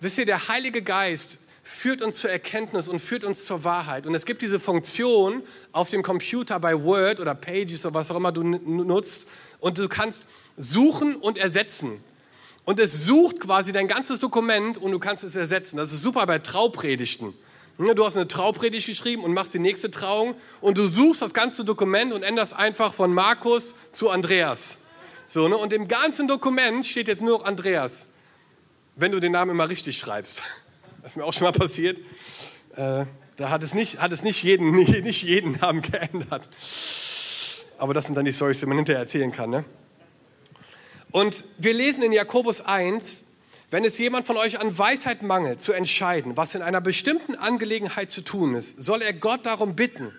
[0.01, 4.07] Wisst ihr, der Heilige Geist führt uns zur Erkenntnis und führt uns zur Wahrheit.
[4.07, 8.17] Und es gibt diese Funktion auf dem Computer bei Word oder Pages oder was auch
[8.17, 9.27] immer du nutzt
[9.61, 10.23] und du kannst
[10.59, 12.05] suchen und ersetzen.
[12.67, 15.79] Und es sucht quasi dein ganzes Dokument und du kannst es ersetzen.
[15.79, 17.35] Das ist super bei Traupredigten.
[17.77, 21.35] Ne, du hast eine Traupredigt geschrieben und machst die nächste Trauung und du suchst das
[21.35, 24.79] ganze Dokument und änderst einfach von Markus zu Andreas.
[25.27, 25.57] So, ne?
[25.57, 28.07] Und im ganzen Dokument steht jetzt nur noch Andreas,
[28.95, 30.41] wenn du den Namen immer richtig schreibst.
[31.05, 31.99] Das ist mir auch schon mal passiert.
[32.77, 33.05] Äh,
[33.37, 34.71] da hat es, nicht, hat es nicht, jeden,
[35.03, 36.49] nicht jeden Namen geändert.
[37.77, 39.51] Aber das sind dann die Storys, die man hinterher erzählen kann.
[39.51, 39.67] Ne?
[41.11, 43.27] Und wir lesen in Jakobus 1,
[43.71, 48.11] wenn es jemand von euch an Weisheit mangelt, zu entscheiden, was in einer bestimmten Angelegenheit
[48.11, 50.11] zu tun ist, soll er Gott darum bitten.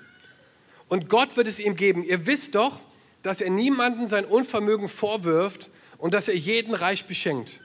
[0.87, 2.03] Und Gott wird es ihm geben.
[2.03, 2.79] Ihr wisst doch,
[3.23, 7.59] dass er niemanden sein Unvermögen vorwirft und dass er jeden reich beschenkt.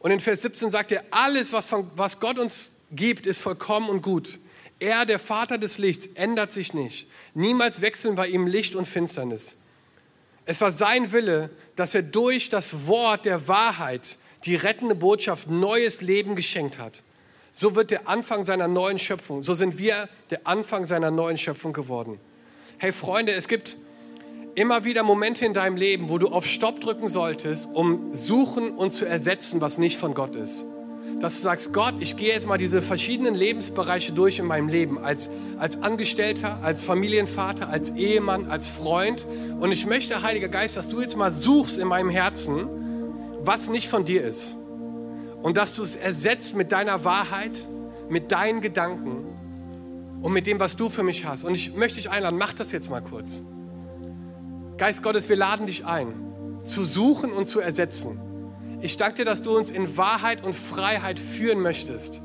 [0.00, 3.88] Und in Vers 17 sagt er, alles, was, von, was Gott uns gibt, ist vollkommen
[3.88, 4.40] und gut.
[4.80, 7.06] Er, der Vater des Lichts, ändert sich nicht.
[7.34, 9.54] Niemals wechseln bei ihm Licht und Finsternis.
[10.46, 16.00] Es war sein Wille, dass er durch das Wort der Wahrheit die rettende Botschaft neues
[16.00, 17.02] Leben geschenkt hat.
[17.52, 21.74] So wird der Anfang seiner neuen Schöpfung, so sind wir der Anfang seiner neuen Schöpfung
[21.74, 22.18] geworden.
[22.78, 23.76] Hey Freunde, es gibt
[24.54, 28.92] immer wieder Momente in deinem Leben, wo du auf Stopp drücken solltest, um suchen und
[28.92, 30.64] zu ersetzen, was nicht von Gott ist.
[31.20, 34.98] Dass du sagst, Gott, ich gehe jetzt mal diese verschiedenen Lebensbereiche durch in meinem Leben,
[34.98, 39.26] als, als Angestellter, als Familienvater, als Ehemann, als Freund.
[39.60, 42.68] Und ich möchte, Heiliger Geist, dass du jetzt mal suchst in meinem Herzen,
[43.42, 44.54] was nicht von dir ist.
[45.42, 47.68] Und dass du es ersetzt mit deiner Wahrheit,
[48.08, 49.26] mit deinen Gedanken
[50.22, 51.44] und mit dem, was du für mich hast.
[51.44, 53.42] Und ich möchte dich einladen, mach das jetzt mal kurz.
[54.80, 56.14] Geist Gottes, wir laden dich ein,
[56.64, 58.18] zu suchen und zu ersetzen.
[58.80, 62.20] Ich danke dir, dass du uns in Wahrheit und Freiheit führen möchtest.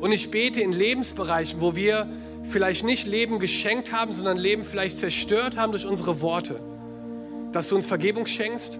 [0.00, 2.08] Und ich bete in Lebensbereichen, wo wir
[2.44, 6.60] vielleicht nicht Leben geschenkt haben, sondern Leben vielleicht zerstört haben durch unsere Worte,
[7.52, 8.78] dass du uns Vergebung schenkst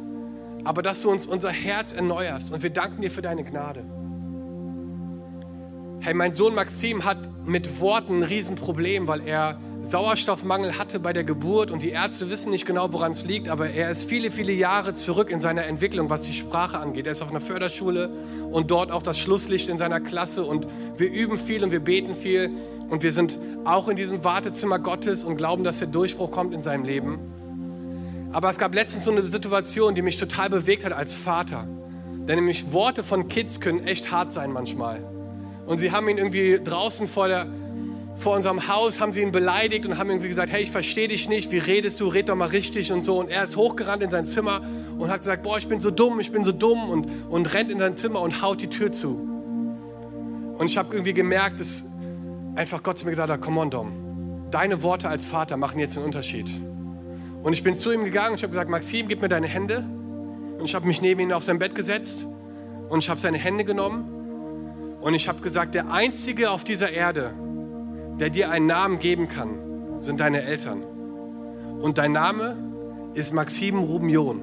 [0.65, 3.85] aber dass du uns unser Herz erneuerst und wir danken dir für deine Gnade.
[6.01, 11.25] Hey, mein Sohn Maxim hat mit Worten ein Riesenproblem, weil er Sauerstoffmangel hatte bei der
[11.25, 14.53] Geburt und die Ärzte wissen nicht genau, woran es liegt, aber er ist viele, viele
[14.53, 17.07] Jahre zurück in seiner Entwicklung, was die Sprache angeht.
[17.07, 18.11] Er ist auf einer Förderschule
[18.51, 22.15] und dort auch das Schlusslicht in seiner Klasse und wir üben viel und wir beten
[22.15, 22.51] viel
[22.91, 26.63] und wir sind auch in diesem Wartezimmer Gottes und glauben, dass der Durchbruch kommt in
[26.63, 27.19] seinem Leben.
[28.33, 31.67] Aber es gab letztens so eine Situation, die mich total bewegt hat als Vater.
[32.29, 35.03] Denn nämlich Worte von Kids können echt hart sein manchmal.
[35.65, 37.47] Und sie haben ihn irgendwie draußen vor der,
[38.19, 41.29] vor unserem Haus haben sie ihn beleidigt und haben irgendwie gesagt, hey, ich verstehe dich
[41.29, 43.19] nicht, wie redest du, red doch mal richtig und so.
[43.19, 44.61] Und er ist hochgerannt in sein Zimmer
[44.99, 47.71] und hat gesagt, boah, ich bin so dumm, ich bin so dumm und, und rennt
[47.71, 49.17] in sein Zimmer und haut die Tür zu.
[50.59, 51.85] Und ich habe irgendwie gemerkt, dass
[52.57, 55.97] einfach Gott zu mir gesagt hat, come on, Dom, deine Worte als Vater machen jetzt
[55.97, 56.51] einen Unterschied.
[57.45, 59.85] Und ich bin zu ihm gegangen und ich habe gesagt, Maxim, gib mir deine Hände.
[60.59, 62.27] Und ich habe mich neben ihn auf sein Bett gesetzt
[62.89, 67.33] und ich habe seine Hände genommen und ich habe gesagt, der Einzige auf dieser Erde,
[68.19, 70.83] der dir einen Namen geben kann, sind deine Eltern.
[71.81, 72.57] Und dein Name
[73.15, 74.43] ist Maxim Rubion.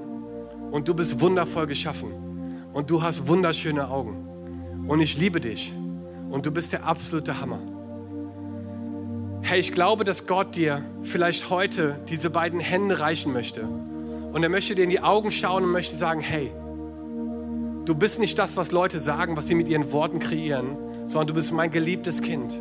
[0.72, 2.12] Und du bist wundervoll geschaffen.
[2.74, 4.86] Und du hast wunderschöne Augen.
[4.88, 5.74] Und ich liebe dich.
[6.30, 7.60] Und du bist der absolute Hammer.
[9.42, 13.64] Hey, ich glaube, dass Gott dir vielleicht heute diese beiden Hände reichen möchte.
[13.64, 16.52] Und er möchte dir in die Augen schauen und möchte sagen, hey,
[17.86, 21.34] du bist nicht das, was Leute sagen, was sie mit ihren Worten kreieren, sondern du
[21.36, 22.60] bist mein geliebtes Kind.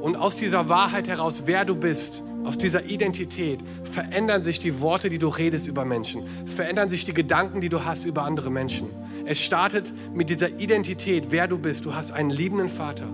[0.00, 5.10] Und aus dieser Wahrheit heraus, wer du bist, aus dieser Identität, verändern sich die Worte,
[5.10, 8.88] die du redest über Menschen, verändern sich die Gedanken, die du hast über andere Menschen.
[9.26, 11.84] Es startet mit dieser Identität, wer du bist.
[11.84, 13.08] Du hast einen liebenden Vater.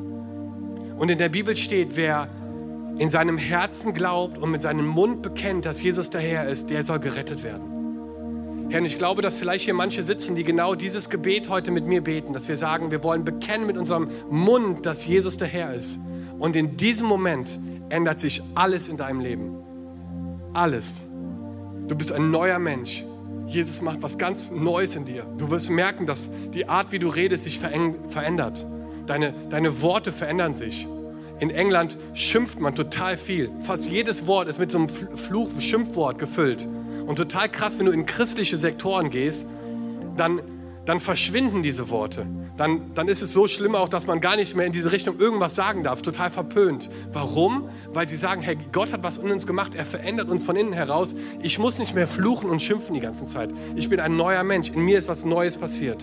[0.97, 2.29] Und in der Bibel steht, wer
[2.99, 6.85] in seinem Herzen glaubt und mit seinem Mund bekennt, dass Jesus der Herr ist, der
[6.85, 8.69] soll gerettet werden.
[8.69, 11.87] Herr, und ich glaube, dass vielleicht hier manche sitzen, die genau dieses Gebet heute mit
[11.87, 15.75] mir beten, dass wir sagen, wir wollen bekennen mit unserem Mund, dass Jesus der Herr
[15.75, 15.99] ist.
[16.45, 19.57] Und in diesem Moment ändert sich alles in deinem Leben.
[20.53, 21.01] Alles.
[21.89, 23.03] Du bist ein neuer Mensch.
[23.47, 25.25] Jesus macht was ganz Neues in dir.
[25.39, 28.67] Du wirst merken, dass die Art, wie du redest, sich verändert.
[29.07, 30.87] Deine, deine Worte verändern sich.
[31.41, 33.51] In England schimpft man total viel.
[33.63, 36.69] Fast jedes Wort ist mit so einem Fluch, Schimpfwort gefüllt.
[37.07, 39.47] Und total krass, wenn du in christliche Sektoren gehst,
[40.19, 40.43] dann,
[40.87, 42.27] dann verschwinden diese Worte.
[42.57, 45.19] Dann, dann ist es so schlimm auch, dass man gar nicht mehr in diese Richtung
[45.19, 46.03] irgendwas sagen darf.
[46.03, 46.91] Total verpönt.
[47.13, 47.69] Warum?
[47.93, 49.73] Weil sie sagen, hey, Gott hat was in uns gemacht.
[49.75, 51.17] Er verändert uns von innen heraus.
[51.43, 53.51] Ich muss nicht mehr fluchen und schimpfen die ganze Zeit.
[53.77, 54.69] Ich bin ein neuer Mensch.
[54.69, 56.03] In mir ist was Neues passiert.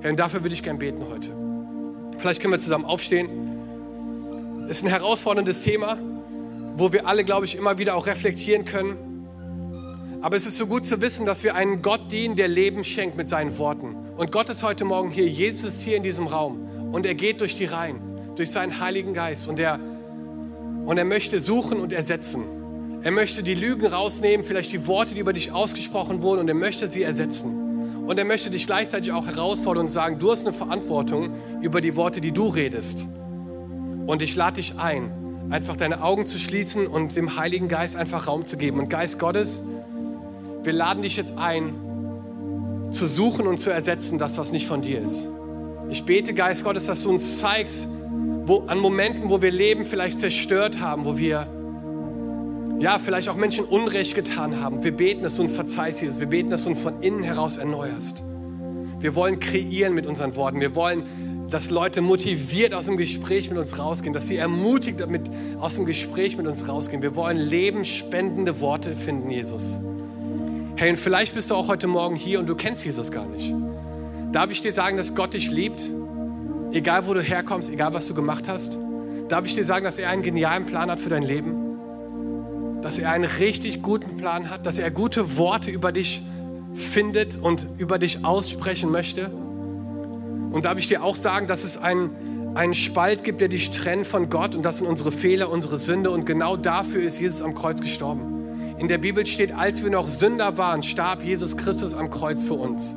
[0.00, 1.32] Herr, und dafür würde ich gern beten heute.
[2.18, 4.66] Vielleicht können wir zusammen aufstehen.
[4.68, 5.96] Ist ein herausforderndes Thema,
[6.76, 9.07] wo wir alle, glaube ich, immer wieder auch reflektieren können
[10.20, 13.16] aber es ist so gut zu wissen, dass wir einen Gott dienen, der Leben schenkt
[13.16, 13.94] mit seinen Worten.
[14.16, 15.28] Und Gott ist heute Morgen hier.
[15.28, 16.90] Jesus ist hier in diesem Raum.
[16.92, 18.00] Und er geht durch die Reihen,
[18.34, 19.46] durch seinen Heiligen Geist.
[19.46, 19.78] Und er,
[20.84, 22.42] und er möchte suchen und ersetzen.
[23.02, 26.40] Er möchte die Lügen rausnehmen, vielleicht die Worte, die über dich ausgesprochen wurden.
[26.40, 28.04] Und er möchte sie ersetzen.
[28.08, 31.94] Und er möchte dich gleichzeitig auch herausfordern und sagen, du hast eine Verantwortung über die
[31.94, 33.06] Worte, die du redest.
[34.06, 35.12] Und ich lade dich ein,
[35.50, 38.80] einfach deine Augen zu schließen und dem Heiligen Geist einfach Raum zu geben.
[38.80, 39.62] Und Geist Gottes,
[40.68, 45.00] wir laden dich jetzt ein, zu suchen und zu ersetzen, das, was nicht von dir
[45.00, 45.26] ist.
[45.88, 47.88] Ich bete, Geist Gottes, dass du uns zeigst,
[48.44, 51.46] wo an Momenten, wo wir Leben vielleicht zerstört haben, wo wir
[52.80, 54.84] ja, vielleicht auch Menschen Unrecht getan haben.
[54.84, 56.20] Wir beten, dass du uns verzeihst, Jesus.
[56.20, 58.22] Wir beten, dass du uns von innen heraus erneuerst.
[59.00, 60.60] Wir wollen kreieren mit unseren Worten.
[60.60, 65.22] Wir wollen, dass Leute motiviert aus dem Gespräch mit uns rausgehen, dass sie ermutigt mit,
[65.60, 67.00] aus dem Gespräch mit uns rausgehen.
[67.00, 69.80] Wir wollen lebensspendende Worte finden, Jesus.
[70.78, 73.52] Hey, und vielleicht bist du auch heute Morgen hier und du kennst Jesus gar nicht.
[74.30, 75.90] Darf ich dir sagen, dass Gott dich liebt?
[76.70, 78.78] Egal wo du herkommst, egal was du gemacht hast.
[79.28, 82.80] Darf ich dir sagen, dass er einen genialen Plan hat für dein Leben?
[82.80, 86.22] Dass er einen richtig guten Plan hat, dass er gute Worte über dich
[86.74, 89.32] findet und über dich aussprechen möchte?
[89.32, 94.06] Und darf ich dir auch sagen, dass es einen, einen Spalt gibt, der dich trennt
[94.06, 97.56] von Gott und das sind unsere Fehler, unsere Sünde und genau dafür ist Jesus am
[97.56, 98.37] Kreuz gestorben.
[98.78, 102.54] In der Bibel steht, als wir noch Sünder waren, starb Jesus Christus am Kreuz für
[102.54, 102.94] uns.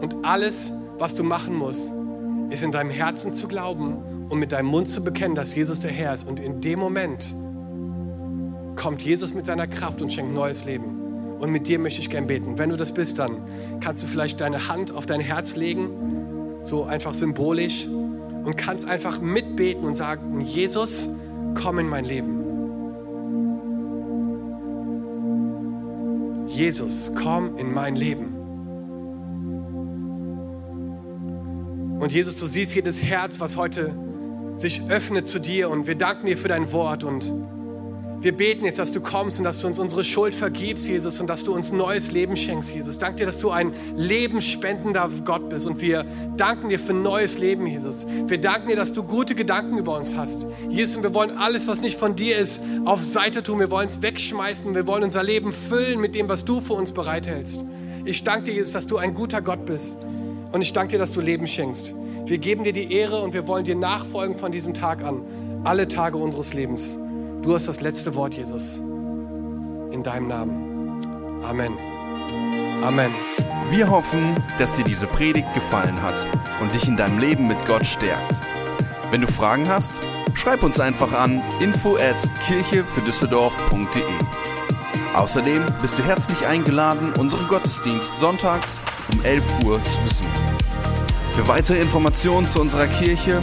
[0.00, 1.90] Und alles, was du machen musst,
[2.50, 5.90] ist in deinem Herzen zu glauben und mit deinem Mund zu bekennen, dass Jesus der
[5.90, 6.28] Herr ist.
[6.28, 7.34] Und in dem Moment
[8.76, 11.00] kommt Jesus mit seiner Kraft und schenkt neues Leben.
[11.40, 12.58] Und mit dir möchte ich gern beten.
[12.58, 13.38] Wenn du das bist, dann
[13.80, 15.88] kannst du vielleicht deine Hand auf dein Herz legen,
[16.62, 21.08] so einfach symbolisch, und kannst einfach mitbeten und sagen, Jesus,
[21.54, 22.43] komm in mein Leben.
[26.54, 28.26] Jesus, komm in mein Leben.
[31.98, 33.92] Und Jesus, du siehst jedes Herz, was heute
[34.56, 37.32] sich öffnet zu dir und wir danken dir für dein Wort und
[38.24, 41.26] Wir beten jetzt, dass du kommst und dass du uns unsere Schuld vergibst, Jesus, und
[41.26, 42.98] dass du uns neues Leben schenkst, Jesus.
[42.98, 45.66] Dank dir, dass du ein lebensspendender Gott bist.
[45.66, 46.06] Und wir
[46.38, 48.06] danken dir für neues Leben, Jesus.
[48.26, 50.46] Wir danken dir, dass du gute Gedanken über uns hast.
[50.70, 53.58] Jesus, und wir wollen alles, was nicht von dir ist, auf Seite tun.
[53.58, 54.74] Wir wollen es wegschmeißen.
[54.74, 57.62] Wir wollen unser Leben füllen mit dem, was du für uns bereithältst.
[58.06, 59.98] Ich danke dir, Jesus, dass du ein guter Gott bist.
[60.50, 61.92] Und ich danke dir, dass du Leben schenkst.
[62.24, 65.20] Wir geben dir die Ehre und wir wollen dir nachfolgen von diesem Tag an.
[65.64, 66.96] Alle Tage unseres Lebens.
[67.44, 68.78] Du hast das letzte Wort, Jesus.
[68.78, 71.44] In deinem Namen.
[71.44, 71.76] Amen.
[72.82, 73.12] Amen.
[73.68, 76.26] Wir hoffen, dass dir diese Predigt gefallen hat
[76.62, 78.40] und dich in deinem Leben mit Gott stärkt.
[79.10, 80.00] Wenn du Fragen hast,
[80.32, 84.02] schreib uns einfach an info at kirchefürdüsseldorf.de.
[85.12, 88.80] Außerdem bist du herzlich eingeladen, unseren Gottesdienst sonntags
[89.12, 90.30] um 11 Uhr zu besuchen.
[91.32, 93.42] Für weitere Informationen zu unserer Kirche